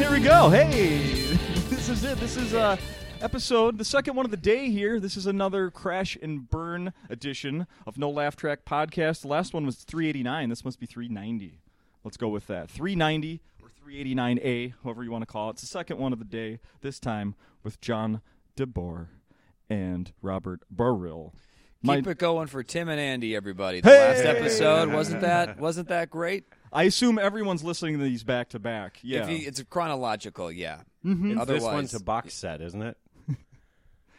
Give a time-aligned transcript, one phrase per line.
[0.00, 0.48] here we go.
[0.48, 0.96] Hey,
[1.68, 2.16] this is it.
[2.18, 2.78] This is uh,
[3.20, 4.98] episode, the second one of the day here.
[4.98, 9.20] This is another crash and burn edition of No Laugh Track podcast.
[9.20, 10.48] The last one was 389.
[10.48, 11.60] This must be 390.
[12.02, 12.70] Let's go with that.
[12.70, 15.52] 390 or 389A, however you want to call it.
[15.52, 18.22] It's the second one of the day, this time with John
[18.56, 19.08] DeBoer
[19.68, 21.34] and Robert Burrill.
[21.84, 23.82] Keep it going for Tim and Andy, everybody.
[23.82, 26.44] The last episode wasn't that wasn't that great?
[26.72, 28.98] I assume everyone's listening to these back to back.
[29.02, 29.24] Yeah.
[29.24, 30.82] If you, it's chronological, yeah.
[31.04, 31.44] Mm-hmm.
[31.44, 32.96] This one's a box set, isn't it?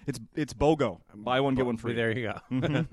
[0.08, 1.00] It's it's BOGO.
[1.14, 1.94] Buy one get one free.
[1.94, 2.40] There you go.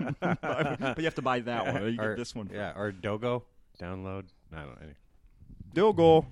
[0.42, 1.82] but you have to buy that one.
[1.82, 2.50] Or you or, get this one.
[2.52, 3.44] Yeah, or Dogo.
[3.80, 4.24] Download.
[4.52, 4.88] I don't know.
[5.72, 6.26] Dogo.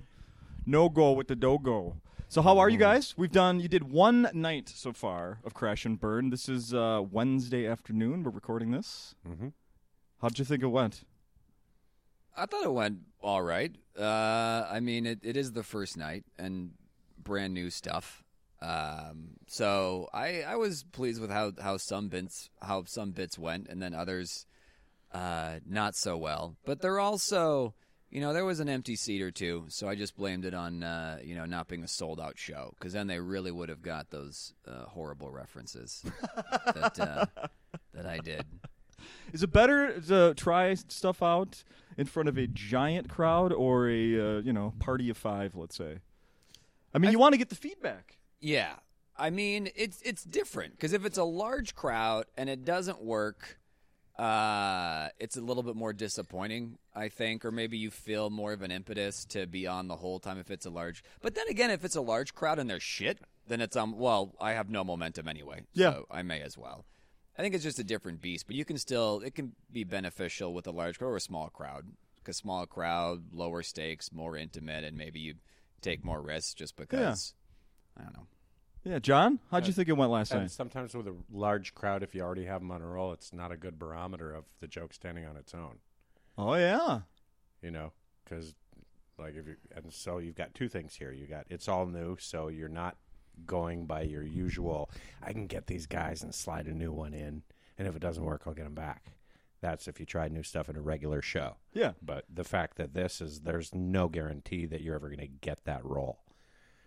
[0.67, 1.97] No go with the Dogo.
[2.29, 3.15] So how are you guys?
[3.17, 3.59] We've done.
[3.59, 6.29] You did one night so far of Crash and Burn.
[6.29, 8.21] This is uh, Wednesday afternoon.
[8.21, 9.15] We're recording this.
[9.27, 9.47] Mm-hmm.
[10.21, 11.05] How'd you think it went?
[12.37, 13.75] I thought it went all right.
[13.97, 16.71] Uh, I mean, it, it is the first night and
[17.21, 18.23] brand new stuff.
[18.61, 23.67] Um, so I I was pleased with how, how some bits how some bits went,
[23.67, 24.45] and then others
[25.11, 26.55] uh, not so well.
[26.65, 27.73] But they're also
[28.09, 30.83] you know there was an empty seat or two, so I just blamed it on
[30.83, 33.81] uh, you know not being a sold out show because then they really would have
[33.81, 36.03] got those uh, horrible references
[36.65, 37.25] that uh,
[37.93, 38.45] that I did.
[39.33, 41.63] Is it better to try stuff out
[41.97, 45.55] in front of a giant crowd or a uh, you know party of five?
[45.55, 45.99] Let's say.
[46.93, 48.17] I mean, you want to get the feedback.
[48.39, 48.73] Yeah.
[49.19, 53.57] I mean, it's it's different because if it's a large crowd and it doesn't work,
[54.17, 58.61] uh, it's a little bit more disappointing, I think, or maybe you feel more of
[58.61, 61.03] an impetus to be on the whole time if it's a large.
[61.21, 64.33] But then again, if it's a large crowd and they're shit, then it's um well,
[64.39, 65.93] I have no momentum anyway, Yeah.
[65.93, 66.85] so I may as well.
[67.37, 70.53] I think it's just a different beast, but you can still it can be beneficial
[70.53, 71.85] with a large crowd or a small crowd
[72.15, 75.35] because small crowd, lower stakes, more intimate, and maybe you
[75.81, 77.33] take more risks just because.
[77.97, 78.01] Yeah.
[78.01, 78.27] I don't know.
[78.83, 80.51] Yeah, John, how'd you think it went last And night?
[80.51, 83.51] sometimes with a large crowd, if you already have them on a roll, it's not
[83.51, 85.79] a good barometer of the joke standing on its own.
[86.37, 87.01] Oh yeah.
[87.61, 87.91] You know,
[88.23, 88.55] because
[89.17, 91.11] like if you and so you've got two things here.
[91.11, 92.95] You got it's all new, so you're not
[93.45, 94.89] going by your usual.
[95.21, 97.43] I can get these guys and slide a new one in,
[97.77, 99.13] and if it doesn't work, I'll get them back.
[99.61, 101.57] That's if you try new stuff in a regular show.
[101.73, 101.93] Yeah.
[102.01, 105.65] But the fact that this is there's no guarantee that you're ever going to get
[105.65, 106.19] that role.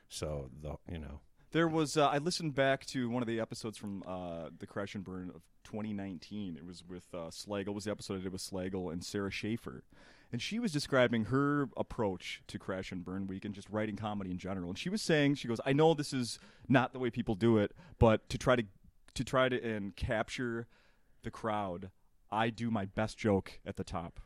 [0.09, 1.21] So the you know
[1.53, 1.97] There was.
[1.97, 5.31] Uh, I listened back to one of the episodes from uh, the Crash and Burn
[5.35, 6.57] of 2019.
[6.57, 7.69] It was with uh, Slagle.
[7.69, 9.85] It was the episode I did with Slagle and Sarah Schaefer,
[10.33, 14.31] and she was describing her approach to Crash and Burn Week and just writing comedy
[14.31, 14.69] in general.
[14.69, 17.59] And she was saying, she goes, "I know this is not the way people do
[17.59, 18.65] it, but to try to
[19.15, 20.67] to try to and capture
[21.23, 21.91] the crowd,
[22.31, 24.21] I do my best joke at the top."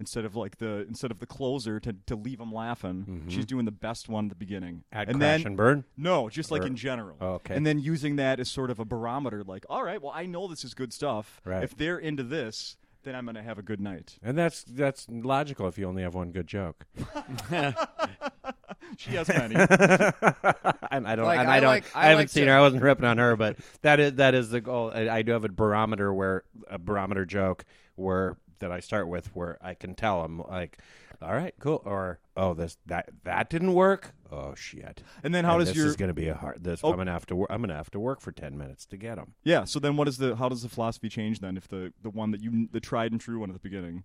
[0.00, 3.28] Instead of like the instead of the closer to, to leave them laughing, mm-hmm.
[3.28, 4.82] she's doing the best one at the beginning.
[4.90, 5.84] at and crash then and burn.
[5.96, 7.16] no, just like Or- in general.
[7.20, 7.54] Oh, okay.
[7.54, 10.48] And then using that as sort of a barometer, like, all right, well, I know
[10.48, 11.40] this is good stuff.
[11.44, 11.62] Right.
[11.62, 14.18] If they're into this, then I'm going to have a good night.
[14.22, 16.86] And that's that's logical if you only have one good joke.
[18.98, 19.54] She has many.
[20.90, 21.24] and I don't.
[21.24, 21.68] Like, and I I, don't.
[21.70, 22.58] like- I, I haven't like seen to- her.
[22.58, 24.90] I wasn't ripping on her, but that is that is the goal.
[24.94, 27.64] I, I do have a barometer where a barometer joke
[27.96, 30.78] where that I start with where I can tell I'm like,
[31.22, 34.12] all right, cool, or oh this that that didn't work.
[34.30, 35.02] Oh shit.
[35.22, 36.64] And then how And does this your is going to be a hard.
[36.64, 36.90] This Oh.
[36.90, 37.36] I'm gonna have to.
[37.36, 39.34] wor- I'm gonna have to work for ten minutes to get them.
[39.44, 39.64] yeah?
[39.64, 40.36] So then, what is the?
[40.36, 41.56] How does the philosophy change then?
[41.56, 44.04] If the the one that you the tried and true one at the beginning,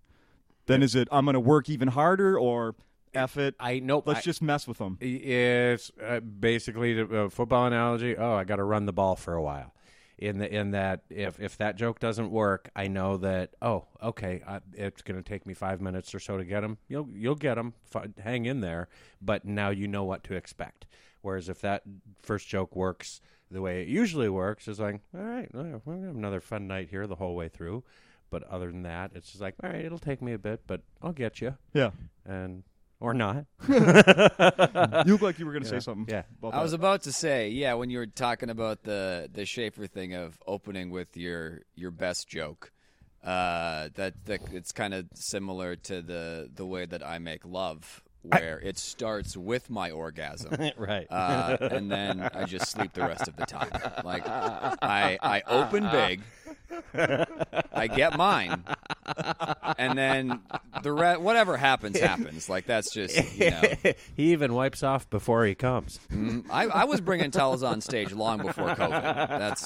[0.66, 2.74] then is it I'm going to work even harder or
[3.14, 3.54] f it?
[3.58, 4.04] I nope.
[4.06, 4.98] Let's I- just mess with them.
[5.00, 8.16] It's uh, basically the uh, football analogy.
[8.16, 9.74] Oh, I got to run the ball for a while.
[10.18, 14.42] In the in that if if that joke doesn't work, I know that oh okay,
[14.46, 16.78] I, it's going to take me five minutes or so to get them.
[16.88, 17.74] You'll you'll get them.
[17.94, 18.88] F- hang in there.
[19.22, 20.86] But now you know what to expect.
[21.22, 21.82] Whereas if that
[22.20, 23.20] first joke works
[23.50, 26.66] the way it usually works, it's like all right, well, we're gonna have another fun
[26.66, 27.84] night here the whole way through.
[28.30, 30.82] But other than that, it's just like all right, it'll take me a bit, but
[31.00, 31.90] I'll get you Yeah.
[32.26, 32.64] and
[33.00, 33.46] or not.
[35.06, 36.06] You look like you were going to say something.
[36.08, 36.22] Yeah.
[36.38, 39.86] About I was about to say, yeah, when you were talking about the the Schaefer
[39.86, 42.72] thing of opening with your your best joke,
[43.24, 48.02] uh, that that it's kind of similar to the the way that I make love,
[48.22, 51.06] where it starts with my orgasm, right.
[51.10, 53.70] uh, and then I just sleep the rest of the time.
[54.04, 56.20] Like I I open big,
[56.94, 58.64] I get mine,
[59.78, 60.40] and then
[60.82, 62.48] the re- whatever happens happens.
[62.48, 63.62] Like that's just you know.
[64.16, 65.98] he even wipes off before he comes.
[66.12, 69.28] Mm, I, I was bringing towels on stage long before COVID.
[69.28, 69.64] That's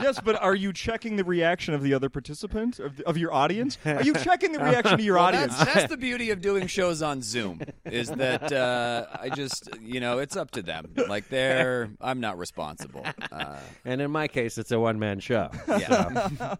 [0.00, 3.32] yes, but are you checking the reaction of the other participant of, the, of your
[3.32, 3.78] audience?
[3.84, 5.56] Are you checking the reaction of your Well, audience?
[5.56, 10.00] that's, that's the beauty of doing shows on Zoom is that uh, I just you
[10.00, 10.92] know it's up to them.
[11.08, 13.04] Like they're I'm not responsible.
[13.30, 15.50] Uh, And in my case, it's a one man show.
[15.68, 16.28] yeah.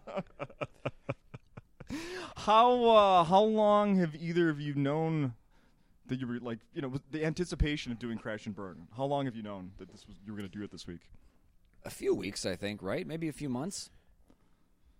[2.35, 5.33] How uh, how long have either of you known
[6.05, 8.87] that you were like you know the anticipation of doing Crash and Burn?
[8.95, 10.87] How long have you known that this was you were going to do it this
[10.87, 11.01] week?
[11.85, 13.07] a few weeks, I think, right?
[13.07, 13.89] Maybe a few months.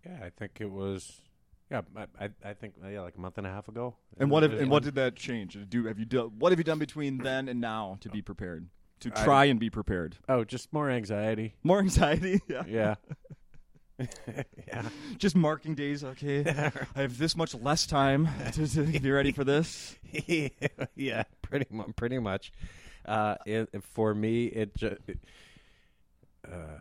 [0.05, 1.21] Yeah, I think it was.
[1.69, 3.95] Yeah, I, I, I think yeah, like a month and a half ago.
[4.17, 5.53] And what have, and what did that change?
[5.53, 8.21] Did Do have you do, what have you done between then and now to be
[8.21, 8.69] prepared?
[9.01, 10.17] To try and be prepared.
[10.27, 11.53] Oh, just more anxiety.
[11.63, 12.41] More anxiety.
[12.47, 12.63] Yeah.
[12.67, 12.95] Yeah.
[14.67, 14.83] yeah.
[15.17, 16.03] Just marking days.
[16.03, 16.43] Okay,
[16.95, 19.95] I have this much less time to, to be ready for this.
[20.95, 22.51] yeah, pretty mu- pretty much.
[23.05, 24.97] Uh, it, for me, it just.
[26.47, 26.77] Uh,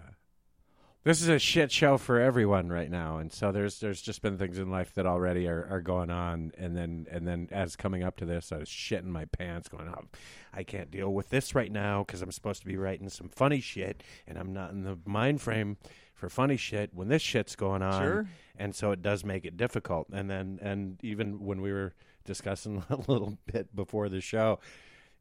[1.07, 4.37] this is a shit show for everyone right now, and so there's there's just been
[4.37, 8.03] things in life that already are, are going on, and then and then as coming
[8.03, 10.07] up to this, I was shitting my pants, going, "Oh,
[10.53, 13.61] I can't deal with this right now because I'm supposed to be writing some funny
[13.61, 15.77] shit, and I'm not in the mind frame
[16.13, 18.29] for funny shit when this shit's going on." Sure.
[18.59, 20.09] and so it does make it difficult.
[20.13, 21.95] And then and even when we were
[22.25, 24.59] discussing a little bit before the show,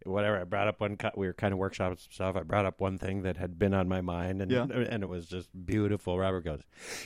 [0.03, 2.35] whatever I brought up one, cut we were kind of workshopping some stuff.
[2.35, 4.63] I brought up one thing that had been on my mind, and Yeah.
[4.63, 6.17] and it was just beautiful.
[6.19, 6.61] Robert goes,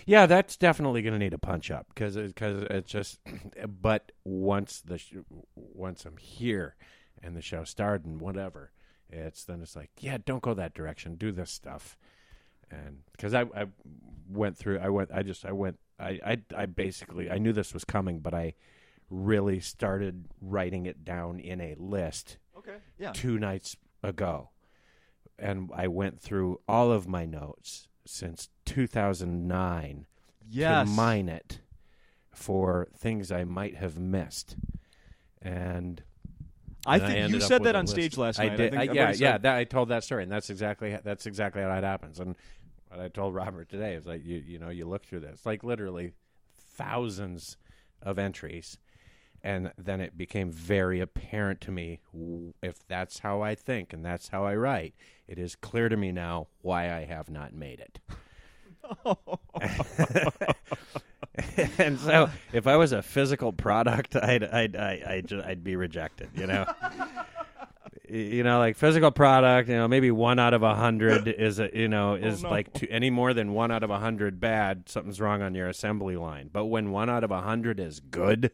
[0.06, 3.20] "Yeah, that's definitely going to need a punch up because because it's just."
[3.82, 5.16] But once the sh-
[5.56, 6.76] once I'm here
[7.22, 8.72] and the show started and whatever,
[9.10, 11.16] it's then it's like, yeah, don't go that direction.
[11.16, 11.98] Do this stuff
[12.72, 13.66] and because I, I
[14.30, 17.74] went through i went i just i went I, I i basically i knew this
[17.74, 18.54] was coming but i
[19.10, 22.78] really started writing it down in a list Okay.
[22.98, 23.12] Yeah.
[23.14, 24.50] two nights ago
[25.38, 30.06] and i went through all of my notes since 2009
[30.52, 30.88] Yes.
[30.90, 31.60] to mine it
[32.32, 34.56] for things i might have missed
[35.42, 36.02] and
[36.86, 38.58] I and think you said that on stage last I night.
[38.58, 38.74] did.
[38.76, 39.38] I I- yeah, yeah.
[39.38, 42.22] That, I told that story, and that's exactly that's exactly how it happens.
[42.22, 42.38] And
[42.88, 45.62] what I told Robert today is like you you know you look through this like
[45.62, 46.14] literally
[46.78, 47.58] thousands
[48.02, 48.78] of entries,
[49.44, 52.00] and then it became very apparent to me
[52.62, 54.94] if that's how I think and that's how I write.
[55.28, 58.00] It is clear to me now why I have not made it.
[61.78, 65.76] and so, if I was a physical product, I'd I'd I, I'd, ju- I'd be
[65.76, 66.30] rejected.
[66.36, 66.66] You know,
[68.10, 69.70] you know, like physical product.
[69.70, 72.50] You know, maybe one out of a hundred is a you know oh, is no.
[72.50, 74.90] like two, any more than one out of a hundred bad.
[74.90, 76.50] Something's wrong on your assembly line.
[76.52, 78.52] But when one out of a hundred is good,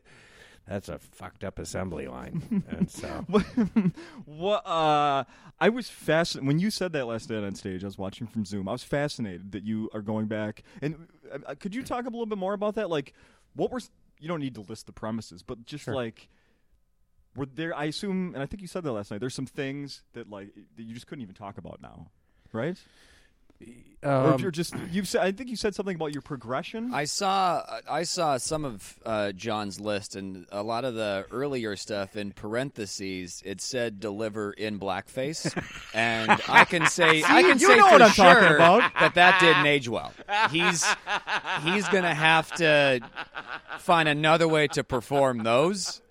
[0.67, 2.63] that's a fucked up assembly line.
[2.69, 3.07] and so,
[4.25, 5.23] what uh
[5.59, 7.83] I was fascinated when you said that last night on stage.
[7.83, 8.67] I was watching from Zoom.
[8.67, 10.63] I was fascinated that you are going back.
[10.81, 11.07] And
[11.47, 12.89] uh, could you talk a little bit more about that?
[12.89, 13.13] Like,
[13.55, 13.79] what were
[14.19, 15.95] you don't need to list the premises, but just Sure.
[15.95, 16.27] like
[17.35, 17.75] were there?
[17.75, 19.19] I assume, and I think you said that last night.
[19.19, 22.11] There's some things that like that you just couldn't even talk about now,
[22.53, 22.77] right?
[24.05, 26.93] Or if um, you're just you've said I think you said something about your progression.
[26.93, 31.75] I saw I saw some of uh, John's list, and a lot of the earlier
[31.75, 33.41] stuff in parentheses.
[33.43, 35.51] It said deliver in blackface,
[35.93, 38.93] and I can say I can say for what I'm talking sure about.
[38.99, 40.13] that that didn't age well.
[40.51, 40.85] He's
[41.63, 42.99] he's gonna have to
[43.79, 46.01] find another way to perform those.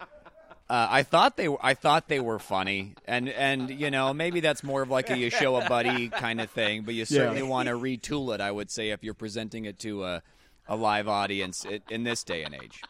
[0.69, 4.41] Uh, I thought they were, I thought they were funny, and and you know maybe
[4.41, 7.43] that's more of like a you show a buddy kind of thing, but you certainly
[7.43, 8.41] want to retool it.
[8.41, 10.23] I would say if you're presenting it to a
[10.67, 12.81] a live audience i in this day and age.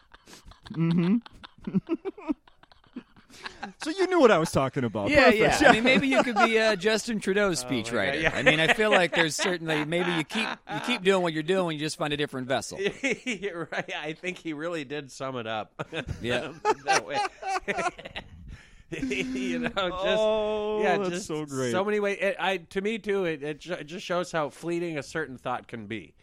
[3.83, 5.09] so you knew what I was talking about.
[5.09, 5.61] Yeah, Perfect.
[5.61, 5.69] yeah.
[5.69, 8.21] I mean, maybe you could be a Justin Trudeau's oh, speechwriter.
[8.21, 8.31] yeah.
[8.33, 11.43] I mean, I feel like there's certainly maybe you keep you keep doing what you're
[11.43, 12.79] doing, you just find a different vessel.
[13.01, 13.91] Right.
[13.97, 15.73] I think he really did sum it up.
[16.21, 16.51] Yeah.
[16.85, 17.17] that way.
[18.91, 21.71] you know, just Oh, yeah, that's just so great.
[21.71, 22.17] So many ways.
[22.21, 23.25] It, I to me too.
[23.25, 26.13] It, it, ju- it just shows how fleeting a certain thought can be.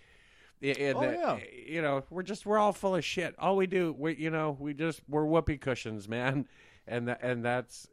[0.63, 1.39] I- in Oh, that, yeah.
[1.67, 3.35] You know, we're just we're all full of shit.
[3.39, 6.47] All we do, we you know, we just we're whoopee cushions, man,
[6.87, 7.89] and tha- and that's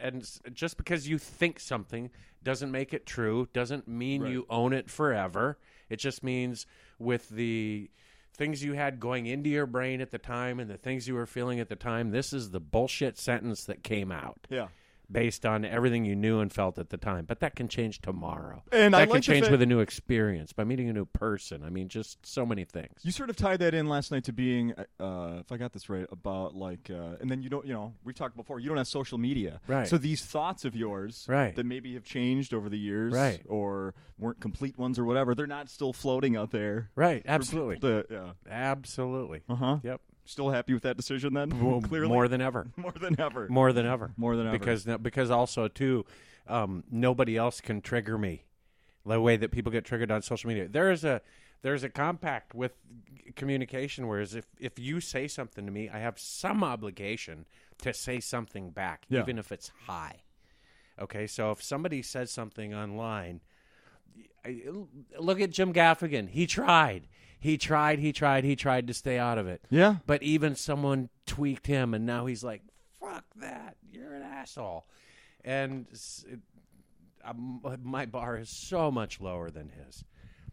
[0.00, 2.10] and just because you think something
[2.42, 4.32] doesn't make it true doesn't mean Right.
[4.32, 6.66] you own it forever it just means
[6.98, 7.90] with the
[8.34, 11.26] things you had going into your brain at the time and the things you were
[11.26, 14.68] feeling at the time this is the bullshit sentence that came out yeah.
[15.12, 17.24] Based on everything you knew and felt at the time.
[17.26, 18.62] But that can change tomorrow.
[18.72, 21.04] And that I can like the change with a new experience by meeting a new
[21.04, 21.62] person.
[21.64, 23.00] I mean, just so many things.
[23.02, 25.88] You sort of tied that in last night to being, uh, if I got this
[25.88, 28.58] right, about like, uh, and then you don't, you know, we've talked before.
[28.60, 29.86] You don't have social media, Right.
[29.88, 31.54] So these thoughts of yours, Right.
[31.56, 33.42] that maybe have changed over the years, Right.
[33.46, 36.90] or weren't complete ones or whatever, they're not still floating out there.
[36.94, 37.78] right, absolutely.
[37.80, 38.32] to- yeah.
[38.48, 39.42] Absolutely.
[39.48, 39.78] Uh huh.
[39.82, 40.00] Yep.
[40.24, 41.50] Still happy with that decision then?
[41.82, 42.68] Clearly, More than ever.
[42.76, 43.48] more than ever.
[43.48, 44.12] More than ever.
[44.16, 44.58] More than ever.
[44.58, 46.04] Because because also too,
[46.46, 48.44] um, nobody else can trigger me
[49.04, 50.68] the way that people get triggered on social media.
[50.68, 51.20] There is a
[51.62, 52.72] there's a compact with
[53.36, 57.46] communication whereas if if you say something to me, I have some obligation
[57.78, 59.20] to say something back, Yeah.
[59.20, 60.22] even if it's high.
[61.00, 63.40] Okay, so if somebody says something online,
[64.44, 64.62] I,
[65.18, 66.28] look at Jim Gaffigan.
[66.28, 67.08] He tried.
[67.42, 67.98] He tried.
[67.98, 68.44] He tried.
[68.44, 69.60] He tried to stay out of it.
[69.68, 69.96] yeah.
[70.06, 72.62] But even someone tweaked him, and now he's like,
[73.00, 73.76] "Fuck that!
[73.92, 74.86] You're an asshole."
[75.44, 76.38] And it,
[77.24, 80.04] um, my bar is so much lower than his,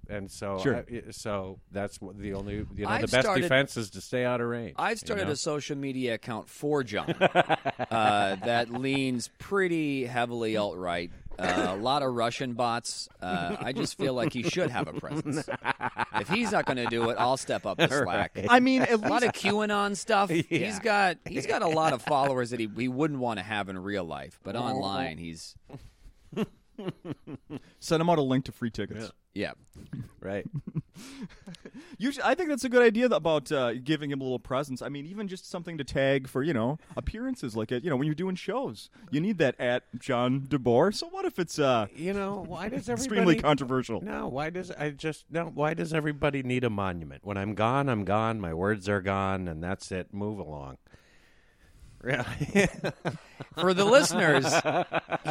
[0.10, 0.78] and so Sure.
[0.78, 4.26] I- so that's the only you know I've the best started- defense is to stay
[4.26, 4.74] out of range.
[4.78, 5.32] I've you started know?
[5.34, 11.12] a social media account for John uh, that leans pretty heavily alt right.
[11.40, 13.08] Uh, a lot of Russian bots.
[13.22, 15.48] Uh, I just feel like he should have a presence.
[16.16, 18.38] If he's not going to do it, I'll step up the slack.
[18.50, 20.30] I mean, at A lot least of QAnon stuff.
[20.50, 23.70] He's got he's got a lot of followers that he, he wouldn't want to have
[23.70, 25.56] in real life, but online he's
[27.80, 29.12] send him out a link to free tickets.
[29.34, 29.52] yeah.
[30.22, 30.46] right.
[31.98, 34.82] You should, I think that's a good idea about uh, giving him a little presence.
[34.82, 37.84] I mean, even just something to tag for you know appearances, like it.
[37.84, 40.94] You know, when you're doing shows, you need that at John DeBoer.
[40.94, 44.02] So what if it's uh, You know why does everybody extremely controversial?
[44.02, 45.46] No, why does I just no?
[45.54, 47.26] Why does everybody need a monument?
[47.26, 48.40] When I'm gone, I'm gone.
[48.40, 50.14] My words are gone, and that's it.
[50.14, 50.78] Move along.
[52.02, 52.24] Really?
[53.56, 54.46] For the listeners,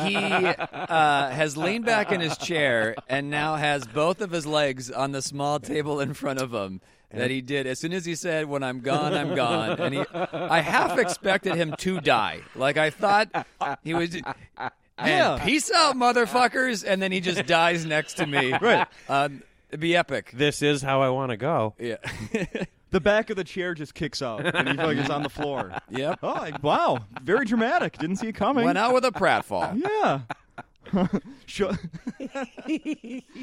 [0.04, 4.90] he uh, has leaned back in his chair and now has both of his legs
[4.90, 8.14] on the small table in front of him that he did as soon as he
[8.14, 12.40] said, "When I'm gone, I'm gone." And he, I half expected him to die.
[12.54, 13.46] Like I thought
[13.82, 14.14] he was.
[14.98, 16.84] And peace out, motherfuckers!
[16.86, 18.52] And then he just dies next to me.
[18.52, 18.86] Right.
[19.08, 20.32] Um, it'd be epic.
[20.34, 21.74] this is how I want to go.
[21.78, 21.96] Yeah.
[22.90, 25.72] The back of the chair just kicks out, and he like is on the floor.
[25.90, 26.18] yep.
[26.22, 26.98] Oh, I- wow!
[27.22, 27.98] Very dramatic.
[27.98, 28.64] Didn't see it coming.
[28.64, 29.82] Went out with a pratfall.
[29.88, 30.20] Yeah.
[31.46, 31.72] Show-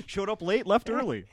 [0.08, 1.25] Showed up late, left early.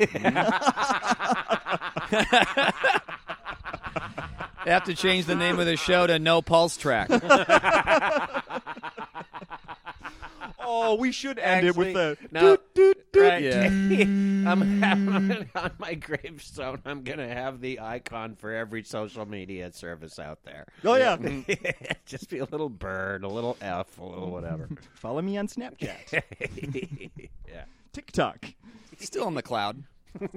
[4.64, 7.08] They have to change the name of the show to No Pulse Track.
[10.74, 12.40] Oh, we should end it with Actually, the no.
[12.40, 13.22] doot, doot, doot.
[13.22, 13.42] Right.
[13.42, 13.64] Yeah.
[14.50, 16.80] I'm having on my gravestone.
[16.86, 20.66] I'm gonna have the icon for every social media service out there.
[20.82, 21.18] Oh yeah.
[22.06, 24.70] Just be a little bird, a little F, a little whatever.
[24.94, 26.22] Follow me on Snapchat,
[27.46, 27.64] yeah.
[27.92, 28.46] TikTok.
[28.98, 29.84] Still in the cloud.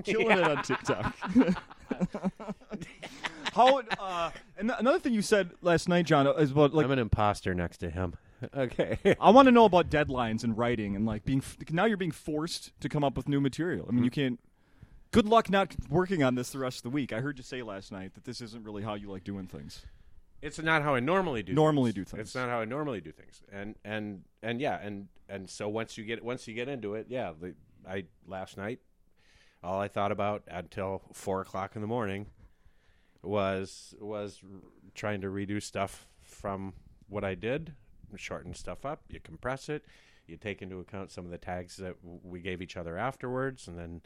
[0.04, 1.16] Killing it on TikTok.
[3.56, 3.82] How?
[4.00, 7.54] Uh, and another thing you said last night, John, is about like I'm an imposter
[7.56, 8.16] next to him.
[8.56, 9.00] Okay.
[9.20, 12.80] I want to know about deadlines and writing and like being now you're being forced
[12.82, 13.86] to come up with new material.
[13.86, 13.96] I Mm-hmm.
[13.96, 14.40] mean, you can't.
[15.12, 17.14] Good luck not working on this the rest of the week.
[17.14, 19.84] I heard you say last night that this isn't really how you like doing things.
[20.42, 21.54] It's not how I normally do.
[21.54, 22.12] Normally things.
[22.12, 22.28] do things.
[22.28, 23.42] It's not how I normally do things.
[23.52, 27.08] And and and yeah, and and so once you get once you get into it,
[27.10, 27.32] yeah.
[27.40, 27.56] The,
[27.90, 28.80] I last night,
[29.64, 32.28] all I thought about until four o'clock in the morning
[33.26, 34.42] was was
[34.94, 36.74] trying to redo stuff from
[37.08, 37.74] what I did,
[38.16, 39.04] shorten stuff up.
[39.10, 39.86] You compress it.
[40.28, 43.78] You take into account some of the tags that we gave each other afterwards, and
[43.78, 44.02] then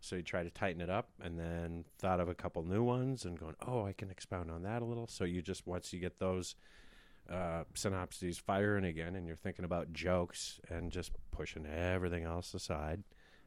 [0.00, 3.24] so you try to tighten it up, and then thought of a couple new ones,
[3.24, 5.06] and going, oh, I can expound on that a little.
[5.06, 6.56] So you just once you get those
[7.30, 13.04] uh, synopses firing again, and you're thinking about jokes and just pushing everything else aside.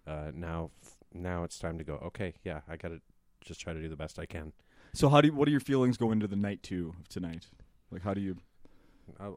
[0.08, 0.72] Uh, now,
[1.13, 1.96] now it's time to go.
[2.05, 3.01] Okay, yeah, I got to
[3.41, 4.53] just try to do the best I can.
[4.95, 7.47] So how do you, what are your feelings going into the night two of tonight?
[7.91, 8.37] Like how do you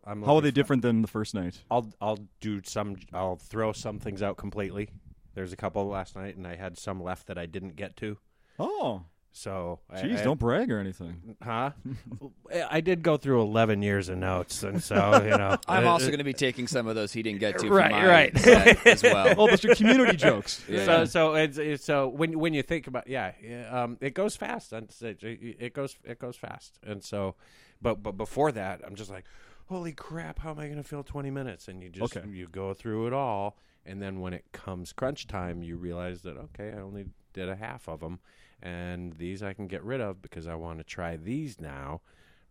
[0.05, 1.63] I'm how are they different than the first night?
[1.71, 2.97] I'll I'll do some.
[3.13, 4.89] I'll throw some things out completely.
[5.35, 8.17] There's a couple last night, and I had some left that I didn't get to.
[8.59, 9.03] Oh,
[9.39, 11.37] So, jeez, I, don't brag or anything.
[11.41, 11.71] huh?
[12.71, 16.07] I did go through 11 years of notes, and so you know, I'm uh, also
[16.07, 18.37] going to be taking some of those he didn't get to Right, from my right.
[18.39, 19.35] set as well.
[19.39, 20.65] Oh, those are community jokes.
[20.69, 20.85] Yeah.
[20.85, 24.35] So so it's, it's so when when you think about yeah, yeah, um, it goes
[24.35, 24.73] fast.
[24.73, 27.37] and It, it goes it goes fast, and so,
[27.81, 29.25] but but before that, I'm just like,
[29.67, 31.69] holy crap, how am I going to fill 20 minutes?
[31.69, 32.29] And you just Okay.
[32.29, 36.37] you go through it all, and then when it comes crunch time, you realize that
[36.37, 37.05] okay, I only
[37.35, 38.19] did a half of them,
[38.63, 42.01] and these I can get rid of because I want to try these now,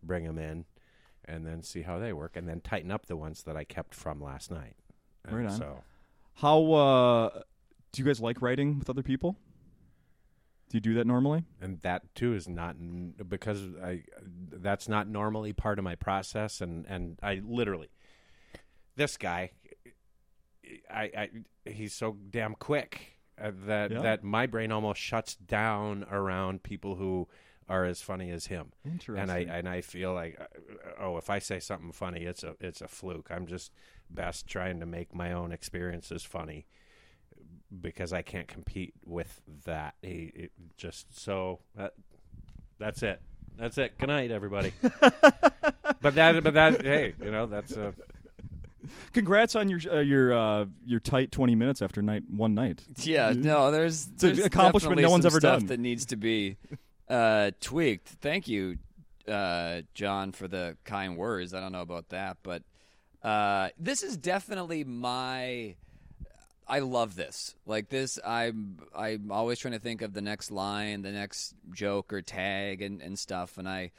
[0.02, 0.64] bring them in.
[1.24, 3.94] and then see how they work, and then tighten up the ones that I kept
[3.94, 4.76] from last night.
[5.24, 5.58] And Right on.
[5.58, 5.82] So
[6.36, 7.42] How uh,
[7.92, 9.36] do you guys like writing with other people?
[10.70, 11.44] Do you do that normally?
[11.60, 12.76] and that too is not
[13.28, 14.04] because I
[14.50, 17.88] that's not normally part of my process, and and I literally
[18.96, 19.50] this guy,
[20.90, 21.30] I, I
[21.70, 24.02] he's so damn quick uh, that Yeah.
[24.02, 27.28] that my brain almost shuts down around people who
[27.68, 28.72] are as funny as him.
[28.84, 29.22] Interesting.
[29.22, 30.44] and I and I feel like, uh,
[31.00, 33.28] oh, if I say something funny, it's a it's a fluke.
[33.30, 33.72] I'm just
[34.10, 36.66] best trying to make my own experiences funny
[37.80, 39.94] because I can't compete with that.
[40.02, 41.92] He, it just so that,
[42.78, 43.20] that's it.
[43.58, 43.98] That's it.
[43.98, 44.72] Good night, everybody.
[44.80, 47.92] but that, but that, hey, you know, that's uh,
[49.12, 52.82] Congrats on your uh, your uh, your tight twenty minutes after night one night.
[52.98, 55.66] Yeah, no, there's, an there's accomplishment no one's ever stuff done.
[55.68, 56.56] that needs to be
[57.08, 58.08] uh, tweaked.
[58.08, 58.78] Thank you,
[59.26, 61.54] uh, John, for the kind words.
[61.54, 62.62] I don't know about that, but
[63.22, 65.74] uh, this is definitely my.
[66.70, 67.54] I love this.
[67.66, 72.12] Like this, I'm I'm always trying to think of the next line, the next joke
[72.12, 73.90] or tag and, and stuff, and I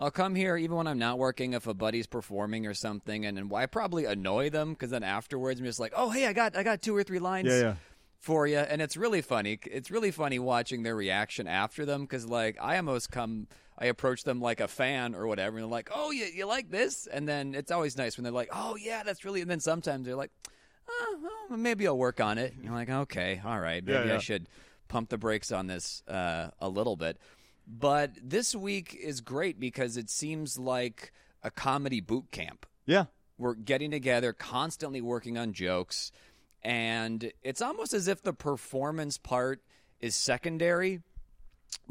[0.00, 3.38] I'll come here even when I'm not working if a buddy's performing or something, and,
[3.38, 6.56] and I probably annoy them because then afterwards I'm just like, oh hey, I got
[6.56, 7.74] I got two or three lines Yeah, yeah.
[8.20, 9.58] for you, and it's really funny.
[9.64, 13.48] It's really funny watching their reaction after them because like I almost come.
[13.80, 16.68] I approach them like a fan or whatever, and they're like, "Oh, you, you like
[16.68, 19.60] this?" And then it's always nice when they're like, "Oh, yeah, that's really." And then
[19.60, 20.32] sometimes they're like,
[20.88, 22.54] oh, well, maybe I'll work on it.
[22.54, 24.14] And You're like, okay, all right, maybe Yeah, yeah.
[24.16, 24.48] I should
[24.88, 27.18] pump the brakes on this uh, a little bit.
[27.68, 32.64] But this week is great because it seems like a comedy boot camp.
[32.86, 33.04] Yeah.
[33.36, 36.10] We're getting together, constantly working on jokes,
[36.62, 39.62] and it's almost as if the performance part
[40.00, 41.02] is secondary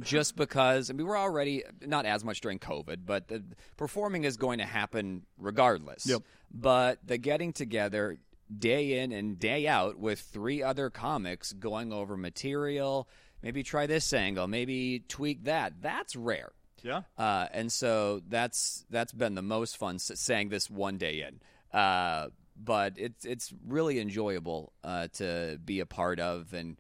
[0.02, 3.44] just because I mean we're already not as much during COVID, but the
[3.78, 6.06] performing is going to happen regardless.
[6.06, 6.24] Yep.
[6.52, 8.18] But the getting together
[8.56, 13.08] day in and day out with three other comics going over material,
[13.42, 15.82] maybe try this angle, maybe tweak that.
[15.82, 16.52] That's rare.
[16.84, 17.02] Yeah.
[17.18, 21.40] Uh, and so that's that's been the most fun s- saying this one day in.
[21.78, 26.78] Uh, but it's it's really enjoyable uh, to be a part of and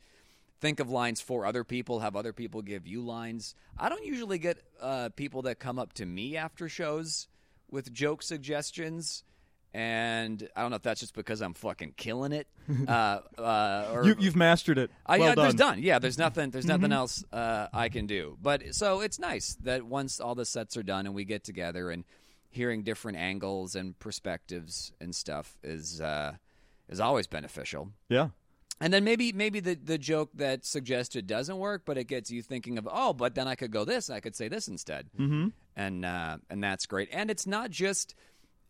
[0.59, 3.53] think of lines for other people, have other people give you lines.
[3.77, 7.27] I don't usually get uh, people that come up to me after shows
[7.69, 9.23] with joke suggestions.
[9.73, 12.47] And I don't know if that's just because I'm fucking killing it,
[12.87, 14.89] uh, uh, or You, you've mastered it.
[15.05, 15.75] I, well yeah, there's done.
[15.75, 15.83] done.
[15.83, 16.49] Yeah, there's nothing.
[16.49, 18.37] There's nothing else uh, I can do.
[18.41, 21.91] But so it's nice that once all the sets are done and we get together
[21.91, 22.05] and
[22.49, 26.33] hearing different angles and perspectives and stuff is uh,
[26.89, 27.91] is always beneficial.
[28.09, 28.29] Yeah.
[28.79, 32.41] And then maybe maybe the the joke that suggested doesn't work, but it gets you
[32.41, 35.47] thinking of oh, but then I could go this, I could say this instead, mm-hmm.
[35.75, 37.09] and uh, and that's great.
[37.11, 38.13] And it's not just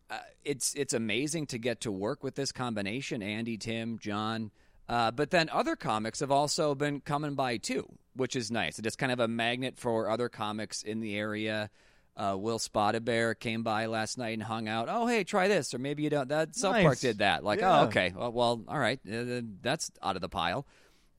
[0.09, 4.51] uh, it's it's amazing to get to work with this combination, Andy, Tim, John.
[4.89, 8.79] Uh, but then other comics have also been coming by too, which is nice.
[8.79, 11.69] It's kind of a magnet for other comics in the area.
[12.15, 14.87] Uh, Will Spotted Bear came by last night and hung out.
[14.89, 16.29] Oh, hey, try this, or maybe you don't.
[16.29, 17.43] That South Park did that.
[17.43, 17.81] Like, Yeah.
[17.81, 20.65] oh, okay, well, well all right, uh, that's out of the pile.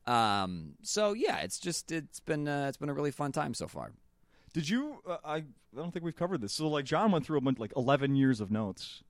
[0.07, 3.69] Um, so yeah, it's just it's been uh, it's been a really fun time so
[3.69, 3.93] far.
[4.59, 4.97] Did you?
[5.09, 5.45] Uh, I I
[5.77, 6.53] don't think we've covered this.
[6.53, 9.05] So like John went through a bunch, like eleven years of notes.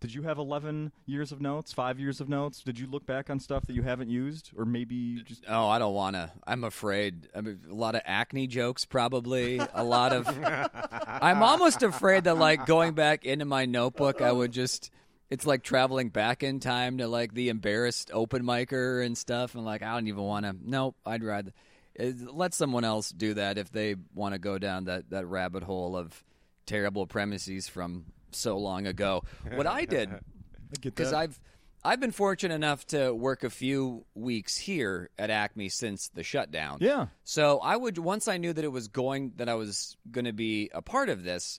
[0.00, 1.72] Did you have eleven years of notes?
[1.72, 2.60] Five years of notes?
[2.62, 5.44] Did you look back on stuff that you haven't used, or maybe just?
[5.48, 6.30] Oh, I don't want to.
[6.46, 7.26] I'm afraid.
[7.34, 9.62] I mean, a lot of acne jokes, probably.
[9.72, 10.28] A lot of.
[11.06, 14.90] I'm almost afraid that, like, going back into my notebook, I would just.
[15.30, 19.64] It's like traveling back in time to like the embarrassed open micer and stuff, and
[19.64, 20.54] like I don't even want to.
[20.62, 21.52] Nope, I'd rather uh,
[21.98, 25.96] let someone else do that if they want to go down that that rabbit hole
[25.96, 26.24] of
[26.66, 29.24] terrible premises from so long ago.
[29.54, 30.10] What I did
[30.80, 31.12] because.
[31.12, 31.38] I've
[31.84, 36.78] I've been fortunate enough to work a few weeks here at Acme since the shutdown.
[36.80, 37.08] Yeah.
[37.24, 40.32] So I would once I knew that it was going that I was going to
[40.32, 41.58] be a part of this,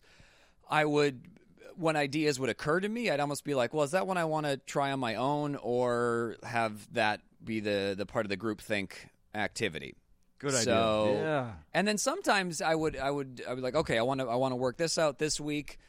[0.69, 1.28] I would
[1.76, 4.26] when ideas would occur to me, I'd almost be like, "Well, is that one I
[4.26, 8.38] want to try on my own, or have that be the the part of the
[8.38, 9.96] group think activity?"
[10.43, 10.63] Good idea.
[10.65, 11.53] So, Yeah.
[11.73, 14.36] and then sometimes I would I would I would like, okay, I want to I
[14.36, 15.79] want to work this out this week.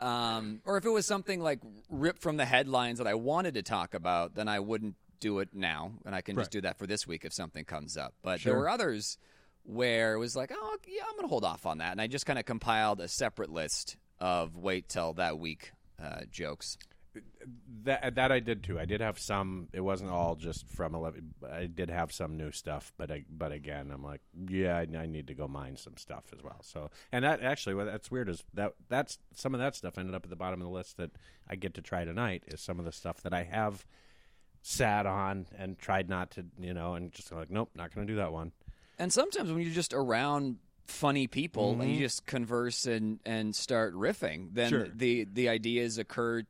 [0.00, 3.62] Um, or if it was something like ripped from the headlines that I wanted to
[3.62, 6.42] talk about, then I wouldn't do it now, and I can Right.
[6.42, 8.12] just do that for this week if something comes up.
[8.22, 8.52] But Sure.
[8.52, 9.16] there were others
[9.62, 12.08] where it was like, oh yeah, I'm going to hold off on that, and I
[12.08, 15.70] just kind of compiled a separate list of wait till that week
[16.02, 16.76] uh, jokes.
[17.84, 18.78] That that I did too.
[18.78, 19.68] I did have some.
[19.72, 21.34] It wasn't all just from eleven.
[21.50, 25.06] I did have some new stuff, but I, but again, I'm like, yeah, I, I
[25.06, 26.60] need to go mine some stuff as well.
[26.62, 30.14] So, and that actually, what that's weird is that that's some of that stuff ended
[30.14, 31.10] up at the bottom of the list that
[31.48, 32.44] I get to try tonight.
[32.46, 33.84] Is some of the stuff that I have
[34.62, 38.12] sat on and tried not to, you know, and just like, nope, not going to
[38.12, 38.52] do that one.
[38.98, 42.02] And sometimes when you're just around funny people and you mm-hmm.
[42.02, 44.88] just converse and and start riffing, then Sure.
[44.94, 46.42] the the ideas occur